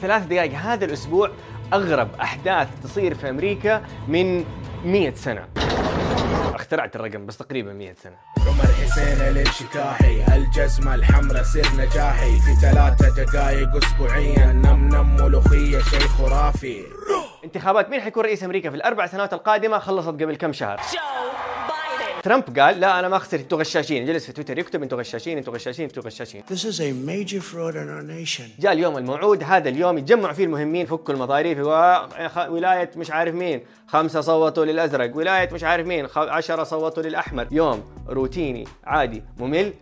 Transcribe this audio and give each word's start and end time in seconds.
ثلاث 0.00 0.26
دقائق. 0.26 0.52
هذا 0.52 0.84
الأسبوع 0.84 1.30
أغرب 1.72 2.08
أحداث 2.20 2.68
تصير 2.82 3.14
في 3.14 3.30
أمريكا 3.30 3.82
من 4.08 4.44
100 4.84 5.14
سنة. 5.14 5.48
اخترعت 6.54 6.96
الرقم 6.96 7.26
بس 7.26 7.36
تقريبا 7.36 7.72
100 7.72 7.94
سنة. 8.02 8.16
عمر 8.46 8.66
حسين 8.66 9.20
الإنشكاحي 9.20 10.36
الجزمة 10.36 10.94
الحمراء 10.94 11.42
سر 11.42 11.68
نجاحي. 11.78 12.30
في 12.30 12.54
ثلاثة 12.60 13.24
دقايق 13.24 13.76
اسبوعيا 13.76 14.52
نم 14.52 14.88
نم 14.88 15.16
ملوخية 15.16 15.78
شيء 15.78 16.00
خرافي 16.00 16.82
انتخابات 17.44 17.90
مين 17.90 18.00
حيكون 18.00 18.24
رئيس 18.24 18.44
أمريكا 18.44 18.70
في 18.70 18.76
الأربع 18.76 19.06
سنوات 19.06 19.32
القادمة؟ 19.32 19.78
خلصت 19.78 20.08
قبل 20.08 20.36
كم 20.36 20.52
شهر؟ 20.52 20.80
ترامب 22.22 22.58
قال 22.58 22.80
لا 22.80 22.98
أنا 22.98 23.08
ما 23.08 23.18
خسرت 23.18 23.40
أنتوا 23.40 23.58
غشاشين. 23.58 24.06
جلس 24.06 24.26
في 24.26 24.32
تويتر 24.32 24.58
يكتب 24.58 24.82
أنتوا 24.82 24.98
غشاشين 24.98 25.38
أنتوا 25.38 25.54
غشاشين 25.54 25.84
أنتوا 25.84 26.02
غشاشين. 26.02 26.42
This 26.50 26.64
is 26.64 26.80
a 26.80 26.92
major 26.92 27.40
fraud 27.40 27.74
in 27.74 27.88
our 27.88 28.02
nation. 28.02 28.60
جاء 28.60 28.72
اليوم 28.72 28.98
الموعود 28.98 29.42
هذا 29.42 29.68
اليوم 29.68 29.98
يتجمعوا 29.98 30.32
فيه 30.32 30.44
المهمين 30.44 30.86
فكوا 30.86 31.14
المظاريف 31.14 31.58
خ- 31.58 32.48
ولاية 32.50 32.90
مش 32.96 33.10
عارف 33.10 33.34
مين 33.34 33.60
خمسة 33.88 34.20
صوتوا 34.20 34.64
للأزرق 34.64 35.16
ولاية 35.16 35.48
مش 35.52 35.64
عارف 35.64 35.86
مين 35.86 36.06
عشرة 36.16 36.64
صوتوا 36.64 37.02
للأحمر. 37.02 37.48
يوم 37.50 37.84
روتيني 38.08 38.64
عادي 38.84 39.22
ممل 39.38 39.72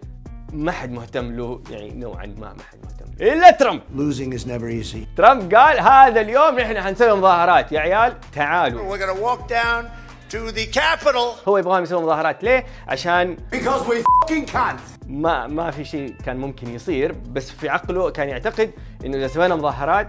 ما 0.53 0.73
حد 0.73 0.91
مهتم 0.93 1.37
له 1.37 1.61
يعني 1.71 1.91
نوعا 1.95 2.27
ما 2.27 2.53
ما 2.53 2.63
حد 2.71 2.79
مهتم 2.85 3.07
له 3.21 3.33
إلا 3.33 3.51
ترامب. 3.51 3.81
Losing 3.97 4.39
is 4.41 4.45
never 4.45 4.85
easy. 4.87 5.17
ترامب 5.17 5.55
قال 5.55 5.81
هذا 5.81 6.21
اليوم 6.21 6.59
نحن 6.59 6.81
حنسوي 6.81 7.13
مظاهرات. 7.19 7.73
يا 7.73 7.81
عيال 7.81 8.15
تعالوا. 8.35 8.97
We're 8.97 9.01
to 9.01 9.21
walk 9.23 9.49
down 9.51 9.85
to 10.31 10.53
the 10.53 10.67
Capitol. 10.79 11.49
هو 11.49 11.59
يبغاهم 11.59 11.83
يسووا 11.83 12.03
مظاهرات 12.03 12.45
ليه؟ 12.45 12.65
عشان 12.89 13.37
Because 13.53 13.87
we 13.89 13.95
fucking 13.95 14.47
can't. 14.53 14.81
ما 15.07 15.47
ما 15.47 15.71
في 15.71 15.85
شيء 15.85 16.15
كان 16.27 16.37
ممكن 16.37 16.75
يصير 16.75 17.13
بس 17.13 17.51
في 17.51 17.69
عقله 17.69 18.11
كان 18.11 18.29
يعتقد 18.29 18.71
إنه 19.05 19.17
إذا 19.17 19.27
سوينا 19.27 19.57
مظاهرات 19.57 20.09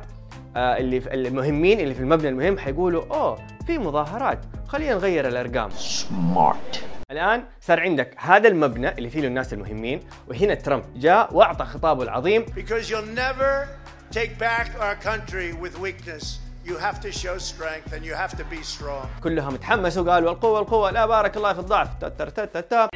آه، 0.55 0.78
اللي 0.78 1.02
في 1.02 1.14
المهمين 1.14 1.80
اللي 1.80 1.94
في 1.94 2.00
المبنى 2.00 2.30
المهم 2.30 2.58
حيقولوا 2.58 3.04
أوه 3.12 3.38
في 3.68 3.78
مظاهرات 3.78 4.39
خلينا 4.67 4.94
نغير 4.94 5.28
الأرقام 5.28 5.70
سمارت 5.70 6.83
الآن 7.11 7.44
صار 7.61 7.80
عندك 7.80 8.14
هذا 8.17 8.48
المبنى 8.48 8.89
اللي 8.89 9.09
فيه 9.09 9.28
الناس 9.28 9.54
المهمين 9.54 10.00
وهنا 10.28 10.54
ترامب 10.54 10.83
جاء 10.95 11.33
وأعطى 11.36 11.66
خطابه 11.66 12.04
العظيم 12.04 12.45
Because 12.45 12.89
you'll 12.89 13.16
never 13.17 13.67
take 14.11 14.39
back 14.39 14.67
our 14.81 14.95
country 15.09 15.54
with 15.64 15.80
weakness. 15.80 16.26
You 16.65 16.77
have 16.77 16.99
to 17.02 17.11
show 17.11 17.38
strength 17.38 17.93
and 17.93 18.03
you 18.05 18.13
have 18.13 18.33
to 18.38 18.43
be 18.43 18.63
strong. 18.63 19.21
كلهم 19.23 19.55
تحمسوا 19.55 20.11
قالوا 20.11 20.31
القوة 20.31 20.59
القوة 20.59 20.91
لا 20.91 21.05
بارك 21.05 21.38
الله 21.38 21.53
في 21.53 21.59
الضعف. 21.59 21.89
تا 22.02 22.09
تا 22.09 22.61
تا. 22.61 22.89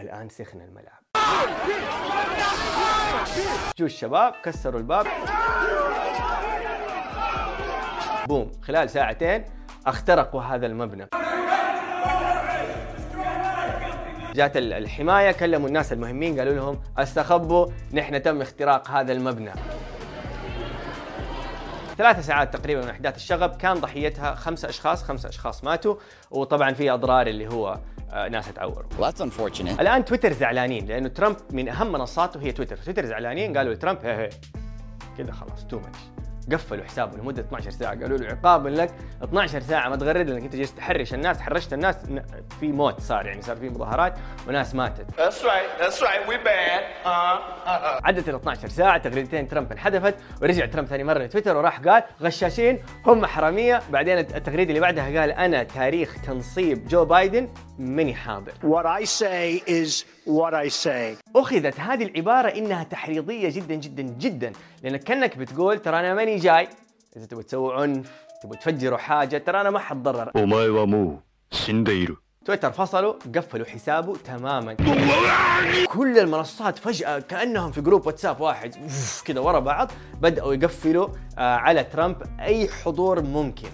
الآن 0.00 0.28
سخن 0.28 0.60
الملعب. 0.60 1.04
جو 3.78 3.86
الشباب؟ 3.86 4.34
كسروا 4.44 4.80
الباب. 4.80 5.06
بوم. 8.28 8.52
خلال 8.62 8.90
ساعتين 8.90 9.44
اخترقوا 9.86 10.42
هذا 10.42 10.66
المبنى. 10.66 11.06
جات 14.34 14.56
ال- 14.56 14.72
الحماية 14.72 15.32
كلموا 15.32 15.68
الناس 15.68 15.92
المهمين 15.92 16.38
قالوا 16.38 16.54
لهم 16.54 16.82
أستخبوا 16.98 17.66
نحن 17.92 18.22
تم 18.22 18.40
اختراق 18.42 18.90
هذا 18.90 19.12
المبنى. 19.12 19.52
ثلاثة 21.98 22.20
ساعات 22.22 22.56
تقريبا 22.56 22.82
من 22.82 22.88
احداث 22.90 23.16
الشغب. 23.16 23.56
كان 23.56 23.74
ضحيتها 23.74 24.34
خمسة 24.34 24.68
أشخاص 24.68 25.02
خمسة 25.02 25.28
أشخاص 25.28 25.64
ماتوا 25.64 25.96
وطبعا 26.30 26.72
في 26.72 26.90
أضرار 26.90 27.26
اللي 27.26 27.48
هو 27.48 27.78
آه، 28.12 28.28
ناس 28.28 28.52
تعوروا 28.52 28.88
Well, 28.98 29.04
that's 29.04 29.20
unfortunate. 29.24 29.80
الآن 29.80 30.04
تويتر 30.04 30.32
زعلانين 30.32 30.86
لأنه 30.86 31.08
ترامب 31.08 31.36
من 31.50 31.68
أهم 31.68 31.92
منصاته 31.92 32.40
هي 32.42 32.52
تويتر. 32.52 32.76
تويتر 32.76 33.04
زعلانين؟ 33.06 33.56
قالوا 33.56 33.74
لترامب 33.74 33.98
هي 34.04 34.16
هي. 34.16 34.30
كذا 35.18 35.32
خلاص 35.32 35.66
too 35.66 35.78
much 35.78 35.98
قفلوا 36.52 36.84
حسابه 36.84 37.16
لمدة 37.18 37.42
12 37.42 37.70
ساعة 37.70 38.00
قالوا 38.00 38.18
له 38.18 38.26
عقابا 38.26 38.68
لك 38.68 38.90
12 39.22 39.60
ساعة 39.60 39.88
ما 39.88 39.96
تغرد 39.96 40.30
لأنك 40.30 40.42
أنت 40.42 40.56
جالس 40.56 40.74
تحرش 40.74 41.14
الناس 41.14 41.40
حرشت 41.40 41.72
الناس 41.72 41.96
في 42.60 42.72
موت 42.72 43.00
صار 43.00 43.26
يعني 43.26 43.42
صار 43.42 43.56
في 43.56 43.68
مظاهرات 43.68 44.14
وناس 44.48 44.74
ماتت 44.74 45.06
That's 45.10 45.42
right. 45.42 45.80
That's 45.80 46.00
right. 46.02 46.28
We 46.28 46.34
bad. 46.44 46.82
Uh, 47.06 47.08
عدت 48.04 48.28
ال 48.28 48.34
12 48.34 48.68
ساعة 48.68 48.98
تغريدتين 48.98 49.48
ترامب 49.48 49.72
انحذفت 49.72 50.14
ورجع 50.42 50.66
ترامب 50.66 50.88
ثاني 50.88 51.04
مرة 51.04 51.18
لتويتر 51.18 51.56
وراح 51.56 51.80
قال 51.80 52.02
غشاشين 52.22 52.78
هم 53.06 53.26
حرامية 53.26 53.82
بعدين 53.90 54.18
التغريدة 54.18 54.68
اللي 54.68 54.80
بعدها 54.80 55.20
قال 55.20 55.30
أنا 55.30 55.62
تاريخ 55.62 56.14
تنصيب 56.26 56.86
جو 56.88 57.04
بايدن 57.04 57.48
ماني 57.78 58.14
حاضر. 58.14 58.52
What 58.62 58.86
I 58.86 59.04
say 59.04 59.62
is 59.68 60.04
what 60.26 60.54
I 60.54 60.68
say. 60.84 61.36
أخذت 61.36 61.80
هذه 61.80 62.04
العبارة 62.04 62.48
إنها 62.48 62.84
تحريضية 62.84 63.48
جدا 63.50 63.74
جدا 63.74 64.02
جدا 64.02 64.52
لأنك 64.82 65.04
كأنك 65.04 65.38
بتقول 65.38 65.78
ترى 65.78 66.00
أنا 66.00 66.14
ماني 66.14 66.36
جاي. 66.36 66.68
إذا 67.16 67.26
تبغى 67.26 67.42
تسوي 67.42 67.74
عنف 67.74 68.10
تبغى 68.42 68.58
تفجروا 68.58 68.98
حاجة 68.98 69.38
ترى 69.38 69.60
أنا 69.60 69.70
ما 69.70 69.78
حتضرر. 69.78 70.30
تويتر 72.44 72.72
فصلوا 72.72 73.14
قفلوا 73.34 73.66
حسابه 73.66 74.16
تماما. 74.16 74.74
كل 75.88 76.18
المنصات 76.18 76.78
فجأة 76.78 77.18
كأنهم 77.18 77.72
في 77.72 77.80
group 77.80 78.06
واتساب 78.06 78.40
واحد 78.40 78.74
كذا 79.24 79.40
ورا 79.40 79.58
بعض 79.58 79.90
بدأوا 80.20 80.54
يقفلوا 80.54 81.08
آه، 81.38 81.56
على 81.56 81.84
ترامب 81.84 82.16
أي 82.40 82.68
حضور 82.68 83.22
ممكن. 83.22 83.68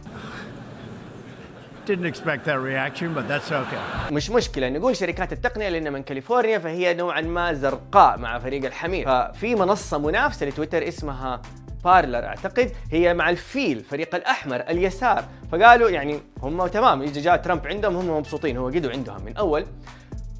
Didn't 1.86 2.06
expect 2.06 2.44
that 2.44 2.60
reaction, 2.70 3.14
but 3.14 3.26
that's 3.28 3.50
okay. 3.52 4.12
مش 4.12 4.30
مشكلة 4.30 4.68
نقول 4.68 4.96
شركات 4.96 5.32
التقنية 5.32 5.68
لأن 5.68 5.92
من 5.92 6.02
كاليفورنيا 6.02 6.58
فهي 6.58 6.94
نوعا 6.94 7.20
ما 7.20 7.52
زرقاء 7.52 8.18
مع 8.18 8.38
فريق 8.38 8.64
الحمير. 8.64 9.06
ففي 9.06 9.54
منصة 9.54 9.98
منافسة 9.98 10.46
لتويتر 10.46 10.88
اسمها 10.88 11.42
Parler 11.84 12.24
أعتقد 12.24 12.72
هي 12.92 13.14
مع 13.14 13.30
الفيل 13.30 13.84
فريق 13.84 14.14
الأحمر 14.14 14.56
اليسار. 14.56 15.24
فقالوا 15.52 15.90
يعني 15.90 16.20
هم 16.42 16.66
تمام 16.66 17.02
يجي 17.02 17.20
جاء 17.20 17.36
ترامب 17.36 17.66
عندهم 17.66 17.96
هم 17.96 18.18
مبسوطين 18.18 18.56
هو 18.56 18.66
قدوا 18.66 18.90
عندهم 18.90 19.24
من 19.24 19.36
أول. 19.36 19.66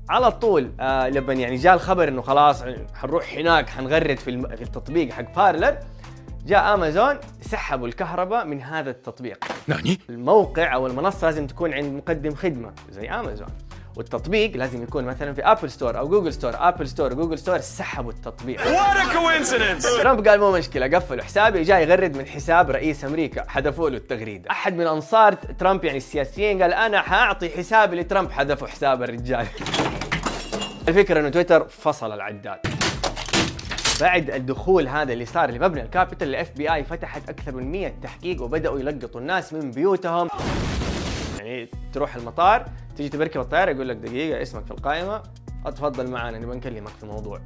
على 0.09 0.31
طول 0.31 0.71
آه 0.81 1.09
لما 1.09 1.33
يعني 1.33 1.57
جاء 1.57 1.75
الخبر 1.75 2.09
إنه 2.09 2.23
خلاص 2.23 2.65
حنروح 2.95 3.35
هناك 3.35 3.69
حنغرد 3.69 4.19
في 4.19 4.31
التطبيق 4.63 5.13
حق 5.13 5.35
Parler. 5.37 5.77
جاء 6.47 6.75
آمازون 6.75 7.19
سحبوا 7.43 7.87
الكهرباء 7.87 8.45
من 8.45 8.63
هذا 8.63 8.91
التطبيق. 8.91 9.45
الموقع 10.09 10.75
أو 10.75 10.87
المنصة 10.87 11.27
لازم 11.27 11.47
تكون 11.47 11.75
عند 11.75 11.95
مقدم 11.95 12.35
خدمة 12.35 12.73
زي 12.91 13.11
آمازون. 13.11 13.49
والتطبيق 13.97 14.57
لازم 14.57 14.83
يكون 14.83 15.05
مثلا 15.05 15.33
في 15.33 15.43
Apple 15.43 15.71
Store 15.71 15.99
أو 15.99 16.09
Google 16.09 16.33
Store 16.33 16.53
Apple 16.57 16.89
Store 16.89 17.13
و 17.13 17.16
Google 17.16 17.39
Store 17.39 17.59
سحبوا 17.59 18.13
التطبيق. 18.13 18.61
ترامب 20.03 20.29
قال 20.29 20.41
مو 20.41 20.53
مشكلة 20.53 20.99
قفلوا 20.99 21.25
حسابي 21.25 21.63
جاي 21.63 21.83
يغرد 21.83 22.17
من 22.17 22.27
حساب 22.27 22.71
رئيس 22.71 23.05
أمريكا 23.05 23.45
حذفوا 23.49 23.91
له 23.91 23.97
التغريدة. 23.97 24.51
أحد 24.51 24.75
من 24.77 24.87
أنصار 24.87 25.33
ترامب 25.33 25.85
يعني 25.85 25.99
السياسيين 25.99 26.63
قال 26.63 26.73
أنا 26.73 27.03
حأعطي 27.03 27.49
حسابي 27.49 27.97
لترامب 27.97 28.31
حذفوا 28.31 28.69
حساب 28.69 29.03
الرجال. 29.03 29.47
الفكرة 30.89 31.21
إنه 31.21 31.29
تويتر 31.29 31.69
فصل 31.69 32.13
العداد. 32.13 32.80
بعد 34.01 34.31
الدخول 34.31 34.89
هذا 34.89 35.13
اللي 35.13 35.25
صار 35.27 35.51
لمبنى 35.51 35.83
ال 35.83 36.29
Capitol 36.29 36.51
ال 36.57 36.75
FBI 36.75 36.85
فتحت 36.85 37.29
أكثر 37.29 37.55
من 37.55 37.73
100 37.73 37.93
تحقيق 38.03 38.43
وبدأوا 38.43 38.79
يلقطوا 38.79 39.21
الناس 39.21 39.53
من 39.53 39.71
بيوتهم. 39.71 40.29
يعني 41.39 41.69
تروح 41.93 42.17
المطار 42.17 42.65
تيجي 42.97 43.09
تركب 43.09 43.41
الطيارة 43.41 43.71
يقول 43.71 43.89
لك 43.89 43.97
دقيقة 43.97 44.43
اسمك 44.43 44.65
في 44.65 44.71
القائمة 44.71 45.23
اتفضل 45.67 46.11
معنا 46.11 46.39
نبغى 46.39 46.57
نكلمك 46.57 46.93
في 47.01 47.07
موضوع 47.07 47.41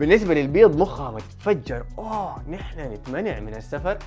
بالنسبة 0.00 0.34
للبيض 0.34 0.76
مخها 0.76 1.10
متفجر. 1.10 1.84
أوه 1.98 2.42
نحن 2.50 2.80
نتمنع 2.92 3.40
من 3.40 3.54
السفر. 3.54 3.98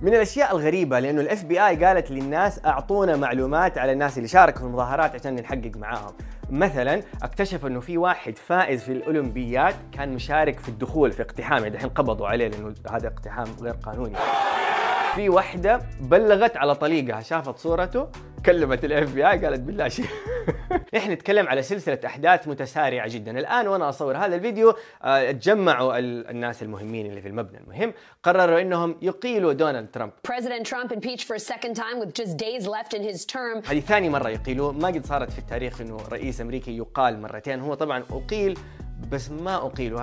من 0.00 0.14
الأشياء 0.14 0.56
الغريبة 0.56 0.98
لأنه 0.98 1.20
الاف 1.20 1.44
بي 1.44 1.66
اي 1.66 1.84
قالت 1.84 2.10
للناس 2.10 2.64
أعطونا 2.66 3.16
معلومات 3.16 3.78
على 3.78 3.92
الناس 3.92 4.16
اللي 4.16 4.28
شاركوا 4.28 4.60
في 4.60 4.66
المظاهرات 4.66 5.14
عشان 5.14 5.34
نحقق 5.34 5.72
معاهم. 5.76 6.12
مثلا 6.50 7.02
اكتشف 7.22 7.66
إنه 7.66 7.80
في 7.80 7.98
واحد 7.98 8.38
فائز 8.38 8.82
في 8.82 8.92
الأولمبياد 8.92 9.74
كان 9.92 10.14
مشارك 10.14 10.58
في 10.60 10.68
الدخول 10.68 11.12
في 11.12 11.22
اقتحام 11.22 11.62
يعني 11.62 11.70
دحين 11.76 11.88
قبضوا 11.88 12.28
عليه 12.28 12.48
لأنه 12.48 12.74
هذا 12.90 13.08
اقتحام 13.08 13.46
غير 13.62 13.74
قانوني. 13.74 14.16
في 15.14 15.28
واحدة 15.28 15.80
بلغت 16.00 16.56
على 16.56 16.74
طليقها 16.74 17.20
شافت 17.20 17.58
صورته 17.58 18.08
كلمت 18.46 18.84
ال 18.84 19.14
FBI 19.14 19.44
قالت 19.44 19.60
بالله 19.60 19.88
شيء. 19.88 20.06
إحنا 20.96 21.14
نتكلم 21.14 21.48
على 21.48 21.62
سلسلة 21.62 22.00
أحداث 22.06 22.48
متسارعة 22.48 23.08
جدا. 23.08 23.38
الآن 23.38 23.68
وأنا 23.68 23.88
أصور 23.88 24.16
هذا 24.16 24.36
الفيديو 24.36 24.74
آه، 25.02 25.30
تجمعوا 25.32 25.98
ال- 25.98 26.30
الناس 26.30 26.62
المهمين 26.62 27.06
اللي 27.06 27.20
في 27.20 27.28
المبنى 27.28 27.58
المهم. 27.58 27.92
قرروا 28.22 28.60
إنهم 28.60 28.96
يقيلوا 29.02 29.52
دونالد 29.52 29.90
ترامب. 29.90 30.12
President 30.28 30.66
Trump 30.68 30.92
impeached 30.92 31.24
for 31.24 31.34
a 31.34 31.44
second 31.54 31.74
time 31.74 32.00
with 32.00 32.12
just 32.22 32.36
days 32.36 32.66
left 32.66 32.98
in 32.98 33.02
his 33.02 33.24
term. 33.24 33.68
هذه 33.70 33.80
ثاني 33.80 34.08
مرة 34.08 34.28
يقيلوه. 34.28 34.72
ما 34.72 34.88
قد 34.88 35.06
صارت 35.06 35.30
في 35.30 35.38
التاريخ 35.38 35.80
إنه 35.80 35.96
رئيس 36.12 36.40
أمريكي 36.40 36.76
يقال 36.76 37.20
مرتين. 37.22 37.60
هو 37.60 37.74
طبعا 37.74 38.04
أقيل 38.10 38.58
بس 39.12 39.30
ما 39.30 39.56
أقيل. 39.56 39.96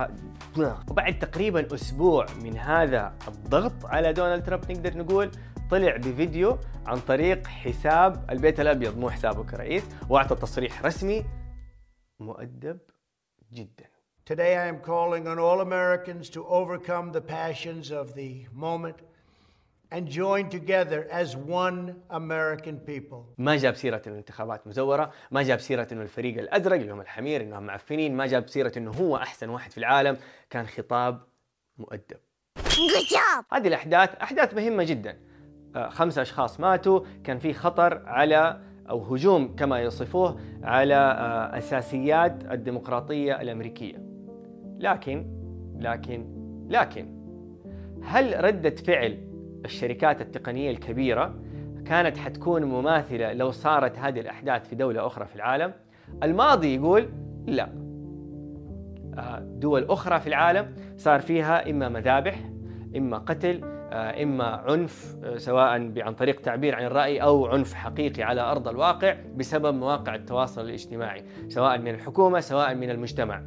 وبعد 0.90 1.20
تقريبا 1.20 1.76
أسبوع 1.76 2.26
من 2.44 2.58
هذا 2.58 3.14
الضغط 3.28 3.86
على 3.86 4.14
دونالد 4.14 4.46
ترامب 4.46 4.72
نقدر 4.72 4.98
نقول 4.98 5.32
طلع 5.72 5.98
بفيديو 5.98 6.58
عن 6.86 7.00
طريق 7.00 7.48
حساب 7.48 8.32
البيت 8.32 8.60
الأبيض 8.60 8.98
مو 8.98 9.10
حسابه 9.10 9.44
كرئيس 9.44 9.84
وأعطى 10.10 10.36
تصريح 10.36 10.86
رسمي 10.86 11.26
مؤدب 12.20 12.80
جدا 13.54 13.96
Today, 14.26 14.58
I 14.58 14.66
am 14.74 14.80
calling 14.80 15.28
on 15.28 15.38
all 15.38 15.62
Americans 15.62 16.30
to 16.32 16.44
overcome 16.48 17.12
the 17.12 17.22
passions 17.22 17.92
of 17.92 18.16
the 18.16 18.48
moment 18.52 18.96
and 19.92 20.08
join 20.08 20.50
together 20.50 21.08
as 21.12 21.36
one 21.36 21.96
American 22.10 22.80
people. 22.80 23.36
ما 23.38 23.58
جاب 23.58 23.76
سيرة 23.76 24.02
إنه 24.08 24.14
الانتخابات 24.14 24.68
مزورة، 24.68 25.12
ما 25.32 25.44
جاب 25.44 25.60
سيرة 25.60 25.88
إنه 25.92 26.02
الفريق 26.02 26.38
الأزرق 26.38 26.76
اللي 26.76 26.92
هم 26.92 27.02
الحمير 27.02 27.42
انهم 27.42 27.64
معفنين، 27.64 28.18
ما 28.18 28.28
جاب 28.28 28.48
سيرة 28.50 28.72
إنه 28.78 28.92
هو 28.92 29.18
أحسن 29.18 29.50
واحد 29.50 29.72
في 29.72 29.78
العالم، 29.78 30.18
كان 30.50 30.68
خطاب 30.68 31.22
مؤدب. 31.78 32.20
هذه 33.52 33.68
الأحداث 33.68 34.16
أحداث 34.16 34.54
مهمة 34.54 34.84
جدا. 34.84 35.25
آه، 35.76 35.90
خمسة 35.90 36.22
أشخاص 36.22 36.60
ماتوا، 36.60 37.00
كان 37.24 37.38
في 37.38 37.54
خطر 37.54 38.02
على 38.06 38.60
أو 38.90 39.04
هجوم 39.04 39.56
كما 39.56 39.82
يصفوه 39.82 40.38
على 40.64 40.96
آه، 40.96 41.58
أساسيات 41.58 42.52
الديمقراطية 42.52 43.42
الأمريكية. 43.42 44.06
لكن 44.80 45.26
لكن 45.80 46.26
لكن 46.70 47.08
هل 48.04 48.44
ردة 48.44 48.76
فعل 48.76 49.18
الشركات 49.66 50.22
التقنية 50.22 50.72
الكبيرة 50.72 51.36
كانت 51.86 52.18
حتكون 52.18 52.64
مماثلة 52.64 53.34
لو 53.34 53.52
صارت 53.52 54.00
هذه 54.00 54.20
الأحداث 54.20 54.70
في 54.70 54.76
دولة 54.76 55.08
أخرى 55.08 55.26
في 55.26 55.36
العالم؟ 55.36 55.74
الماضي 56.24 56.76
يقول 56.76 57.10
لا. 57.48 57.70
آه، 59.18 59.40
دول 59.40 59.84
أخرى 59.84 60.20
في 60.20 60.28
العالم 60.28 60.74
صار 60.98 61.20
فيها 61.20 61.70
إما 61.70 61.90
مذابح 61.90 62.40
إما 62.96 63.18
قتل 63.18 63.75
آه، 63.96 64.24
إما 64.24 64.46
عنف 64.46 65.16
آه، 65.24 65.38
سواء 65.38 65.68
عن 65.98 66.16
طريق 66.20 66.42
تعبير 66.42 66.76
عن 66.76 66.86
الرأي 66.86 67.22
أو 67.22 67.48
عنف 67.48 67.74
حقيقي 67.74 68.24
على 68.24 68.42
أرض 68.42 68.68
الواقع 68.68 69.18
بسبب 69.36 69.76
مواقع 69.76 70.16
التواصل 70.16 70.62
الاجتماعي 70.62 71.24
سواء 71.48 71.78
من 71.78 71.88
الحكومة 71.88 72.40
سواء 72.40 72.76
من 72.76 72.90
المجتمع. 72.90 73.42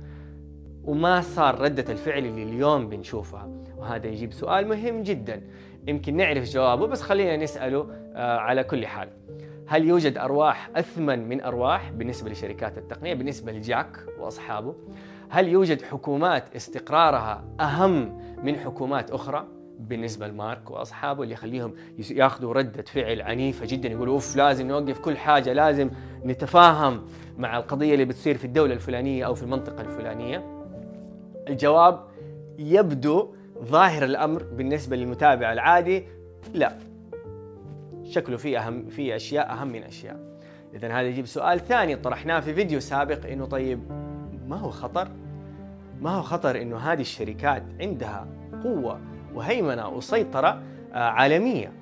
وما 0.84 1.20
صار 1.20 1.60
ردة 1.60 1.92
الفعل 1.92 2.24
اللي 2.24 2.42
اليوم 2.42 2.88
بنشوفها. 2.88 3.48
وهذا 3.76 4.06
يجيب 4.06 4.32
سؤال 4.32 4.68
مهم 4.68 5.02
جدا. 5.02 5.42
يمكن 5.86 6.16
نعرف 6.16 6.44
جوابه 6.44 6.86
بس 6.86 7.02
خلينا 7.02 7.36
نسأله 7.36 7.86
آه، 8.14 8.38
على 8.38 8.64
كل 8.64 8.86
حال. 8.86 9.08
هل 9.66 9.84
يوجد 9.84 10.18
أرواح 10.18 10.70
أثمن 10.76 11.28
من 11.28 11.40
أرواح 11.40 11.90
بالنسبة 11.90 12.30
لشركات 12.30 12.78
التقنية 12.78 13.14
بالنسبة 13.14 13.52
لجاك 13.52 13.96
وأصحابه؟ 14.18 14.74
هل 15.28 15.48
يوجد 15.48 15.82
حكومات 15.82 16.56
استقرارها 16.56 17.44
أهم 17.60 18.20
من 18.44 18.56
حكومات 18.56 19.10
أخرى؟ 19.10 19.57
بالنسبة 19.78 20.28
لمارك 20.28 20.70
وأصحابه 20.70 21.22
اللي 21.22 21.34
يخليهم 21.34 21.74
ياخذوا 22.10 22.52
ردة 22.54 22.82
فعل 22.82 23.22
عنيفة 23.22 23.66
جدا 23.66 23.88
يقولوا 23.88 24.14
أوف 24.14 24.36
لازم 24.36 24.68
نوقف 24.68 24.98
كل 24.98 25.16
حاجة 25.16 25.52
لازم 25.52 25.90
نتفاهم 26.24 27.06
مع 27.38 27.58
القضية 27.58 27.94
اللي 27.94 28.04
بتصير 28.04 28.36
في 28.36 28.44
الدولة 28.44 28.74
الفلانية 28.74 29.26
أو 29.26 29.34
في 29.34 29.42
المنطقة 29.42 29.80
الفلانية. 29.80 30.64
الجواب 31.48 32.04
يبدو 32.58 33.34
ظاهر 33.64 34.04
الأمر 34.04 34.42
بالنسبة 34.42 34.96
للمتابع 34.96 35.52
العادي. 35.52 36.04
لا 36.54 36.78
شكله 38.04 38.36
في 38.36 38.58
أهم 38.58 38.88
في 38.88 39.16
أشياء 39.16 39.52
أهم 39.52 39.68
من 39.68 39.82
أشياء. 39.82 40.38
اذا 40.74 40.88
هذا 40.88 41.02
يجيب 41.02 41.26
سؤال 41.26 41.60
ثاني. 41.60 41.96
طرحناه 41.96 42.40
في 42.40 42.54
فيديو 42.54 42.80
سابق 42.80 43.26
إنه 43.26 43.46
طيب 43.46 43.80
ما 44.46 44.56
هو 44.56 44.70
خطر؟ 44.70 45.08
ما 46.00 46.10
هو 46.10 46.22
خطر 46.22 46.62
إنه 46.62 46.76
هذه 46.76 47.00
الشركات 47.00 47.62
عندها 47.80 48.26
قوة 48.64 49.00
وهيمنة 49.38 49.88
وسيطره 49.88 50.62
آه، 50.92 50.98
عالمية. 50.98 51.72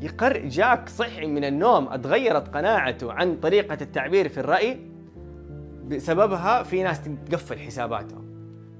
يقر 0.00 0.38
جاك 0.38 0.88
صحي 0.88 1.26
من 1.26 1.44
النوم 1.44 1.88
أتغيرت 1.88 2.54
قناعته 2.56 3.12
عن 3.12 3.36
طريقة 3.36 3.78
التعبير 3.80 4.28
في 4.28 4.40
الرأي. 4.40 4.78
بسببها 5.88 6.62
في 6.62 6.82
ناس 6.82 7.00
تقفل 7.30 7.58
حساباتهم. 7.58 8.24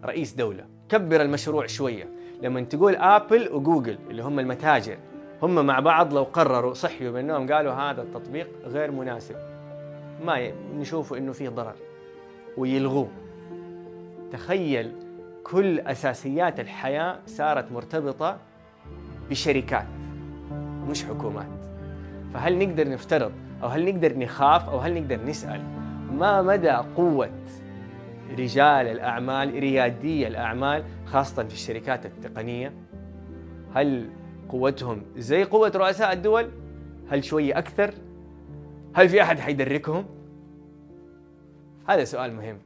رئيس 0.04 0.34
دولة 0.34 0.64
كبر 0.88 1.22
المشروع 1.22 1.66
شوية. 1.66 2.08
لما 2.42 2.60
تقول 2.60 2.96
آبل 2.96 3.48
وجوجل 3.52 3.98
اللي 4.10 4.22
هم 4.22 4.38
المتاجر 4.38 4.96
هم 5.42 5.66
مع 5.66 5.80
بعض 5.80 6.14
لو 6.14 6.22
قرروا 6.22 6.74
صحيوا 6.74 7.12
من 7.12 7.20
النوم 7.20 7.52
قالوا 7.52 7.72
هذا 7.72 8.02
التطبيق 8.02 8.48
غير 8.64 8.90
مناسب. 8.90 9.36
ما 10.24 10.52
نشوفوا 10.78 11.16
إنه 11.16 11.32
فيه 11.32 11.48
ضرر. 11.48 11.74
ويلغوه. 12.56 13.08
تخيل 14.32 14.92
كل 15.50 15.80
أساسيات 15.80 16.60
الحياة 16.60 17.18
صارت 17.26 17.72
مرتبطة 17.72 18.38
بشركات 19.30 19.86
مش 20.88 21.04
حكومات 21.04 21.46
فهل 22.34 22.58
نقدر 22.58 22.88
نفترض 22.88 23.32
أو 23.62 23.68
هل 23.68 23.84
نقدر 23.84 24.18
نخاف 24.18 24.68
أو 24.68 24.78
هل 24.78 24.94
نقدر 24.94 25.24
نسأل 25.24 25.60
ما 26.12 26.42
مدى 26.42 26.70
قوة 26.70 27.30
رجال 28.38 28.86
الأعمال 28.86 29.50
ريادي 29.54 30.26
الأعمال 30.26 30.84
خاصة 31.06 31.44
في 31.44 31.54
الشركات 31.54 32.06
التقنية 32.06 32.72
هل 33.74 34.10
قوتهم 34.48 35.02
زي 35.16 35.44
قوة 35.44 35.72
رؤساء 35.74 36.12
الدول؟ 36.12 36.50
هل 37.10 37.24
شوية 37.24 37.58
أكثر؟ 37.58 37.94
هل 38.94 39.08
في 39.08 39.22
أحد 39.22 39.38
حيدركهم؟ 39.38 40.04
هذا 41.88 42.04
سؤال 42.04 42.34
مهم 42.34 42.58